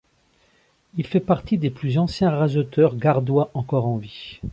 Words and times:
Il 0.97 1.05
fait 1.05 1.19
partie 1.19 1.59
des 1.59 1.69
plus 1.69 1.99
anciens 1.99 2.31
raseteurs 2.31 2.95
gardois 2.97 3.51
encore 3.53 3.85
en 3.85 3.97
vie. 3.97 4.39